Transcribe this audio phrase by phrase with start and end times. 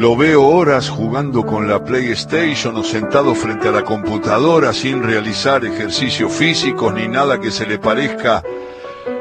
[0.00, 5.62] Lo veo horas jugando con la PlayStation o sentado frente a la computadora sin realizar
[5.62, 8.42] ejercicios físicos ni nada que se le parezca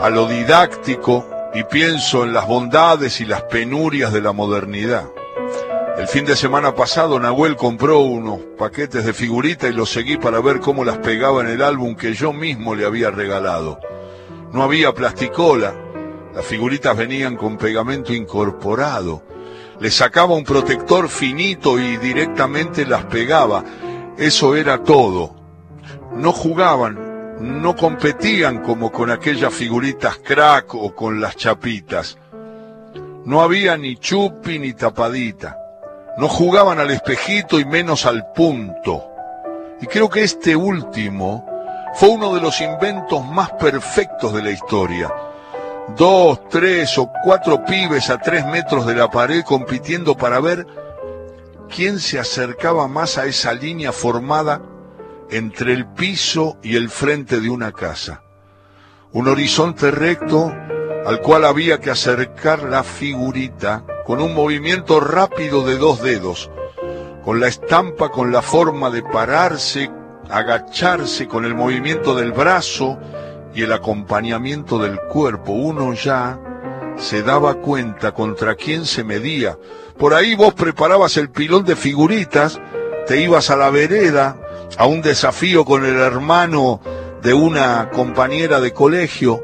[0.00, 5.06] a lo didáctico y pienso en las bondades y las penurias de la modernidad.
[5.98, 10.38] El fin de semana pasado Nahuel compró unos paquetes de figuritas y los seguí para
[10.38, 13.80] ver cómo las pegaba en el álbum que yo mismo le había regalado.
[14.52, 15.74] No había plasticola,
[16.32, 19.24] las figuritas venían con pegamento incorporado
[19.80, 23.64] le sacaba un protector finito y directamente las pegaba.
[24.18, 25.34] Eso era todo.
[26.12, 32.18] No jugaban, no competían como con aquellas figuritas crack o con las chapitas.
[33.24, 35.56] No había ni chupi ni tapadita.
[36.18, 39.06] No jugaban al espejito y menos al punto.
[39.80, 41.46] Y creo que este último
[41.94, 45.10] fue uno de los inventos más perfectos de la historia
[45.96, 50.66] dos, tres o cuatro pibes a tres metros de la pared compitiendo para ver
[51.74, 54.62] quién se acercaba más a esa línea formada
[55.30, 58.22] entre el piso y el frente de una casa.
[59.12, 60.52] Un horizonte recto
[61.06, 66.50] al cual había que acercar la figurita con un movimiento rápido de dos dedos,
[67.24, 69.90] con la estampa con la forma de pararse,
[70.28, 72.98] agacharse con el movimiento del brazo,
[73.54, 76.38] y el acompañamiento del cuerpo, uno ya
[76.96, 79.58] se daba cuenta contra quién se medía.
[79.98, 82.60] Por ahí vos preparabas el pilón de figuritas,
[83.06, 84.36] te ibas a la vereda,
[84.78, 86.80] a un desafío con el hermano
[87.22, 89.42] de una compañera de colegio,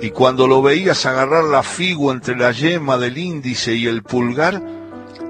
[0.00, 4.62] y cuando lo veías agarrar la figu entre la yema del índice y el pulgar,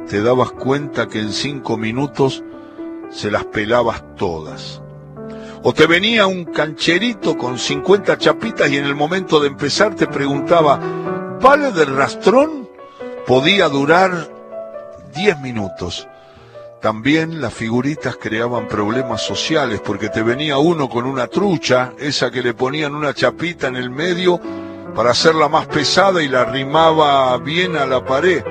[0.09, 2.45] te dabas cuenta que en cinco minutos
[3.11, 4.81] se las pelabas todas.
[5.63, 10.07] O te venía un cancherito con 50 chapitas y en el momento de empezar te
[10.07, 10.81] preguntaba,
[11.39, 12.67] ¿vale del rastrón?
[13.27, 14.31] Podía durar
[15.15, 16.09] 10 minutos.
[16.81, 22.43] También las figuritas creaban problemas sociales porque te venía uno con una trucha, esa que
[22.43, 24.41] le ponían una chapita en el medio
[24.95, 28.43] para hacerla más pesada y la arrimaba bien a la pared.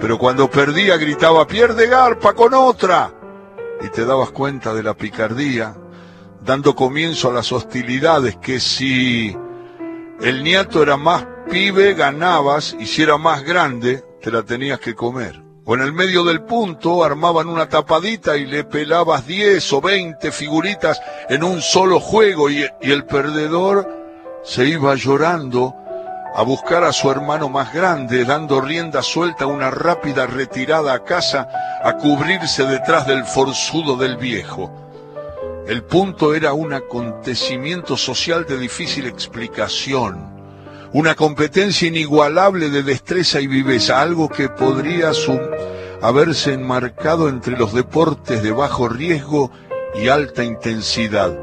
[0.00, 3.12] Pero cuando perdía gritaba, pierde garpa con otra.
[3.80, 5.76] Y te dabas cuenta de la picardía
[6.46, 9.36] dando comienzo a las hostilidades, que si
[10.20, 14.94] el nieto era más pibe, ganabas, y si era más grande, te la tenías que
[14.94, 15.42] comer.
[15.64, 20.30] O en el medio del punto armaban una tapadita y le pelabas 10 o 20
[20.30, 23.88] figuritas en un solo juego y, y el perdedor
[24.44, 25.74] se iba llorando
[26.36, 31.02] a buscar a su hermano más grande, dando rienda suelta a una rápida retirada a
[31.02, 31.48] casa
[31.82, 34.85] a cubrirse detrás del forzudo del viejo.
[35.66, 40.32] El punto era un acontecimiento social de difícil explicación,
[40.92, 45.10] una competencia inigualable de destreza y viveza, algo que podría
[46.02, 49.50] haberse enmarcado entre los deportes de bajo riesgo
[50.00, 51.36] y alta intensidad,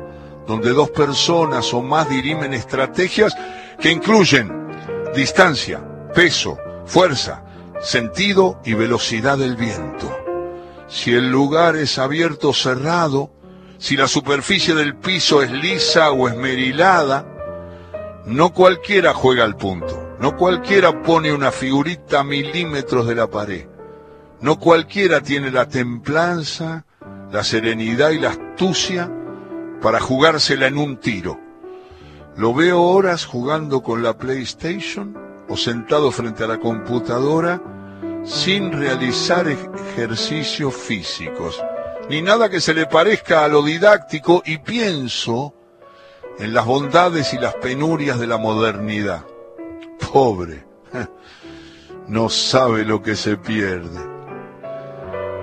[0.48, 3.36] donde dos personas o más dirimen estrategias
[3.78, 4.70] que incluyen
[5.14, 5.84] distancia,
[6.16, 7.44] peso, fuerza,
[7.82, 10.18] sentido y velocidad del viento.
[10.88, 13.30] Si el lugar es abierto o cerrado,
[13.84, 17.26] si la superficie del piso es lisa o esmerilada.
[18.26, 23.68] No cualquiera juega al punto, no cualquiera pone una figurita a milímetros de la pared,
[24.40, 26.86] no cualquiera tiene la templanza,
[27.30, 29.12] la serenidad y la astucia
[29.82, 31.38] para jugársela en un tiro.
[32.38, 35.18] Lo veo horas jugando con la PlayStation
[35.50, 37.62] o sentado frente a la computadora
[38.24, 41.62] sin realizar ejercicios físicos
[42.10, 45.54] ni nada que se le parezca a lo didáctico y pienso
[46.40, 49.26] en las bondades y las penurias de la modernidad.
[50.12, 50.66] Pobre,
[52.08, 54.00] no sabe lo que se pierde.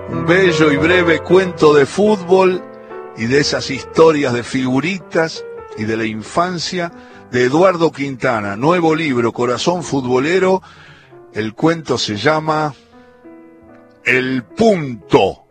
[0.09, 2.63] Un bello y breve cuento de fútbol
[3.17, 5.45] y de esas historias de figuritas
[5.77, 6.91] y de la infancia
[7.31, 10.61] de Eduardo Quintana, nuevo libro, Corazón Futbolero.
[11.33, 12.73] El cuento se llama
[14.03, 15.45] El Punto.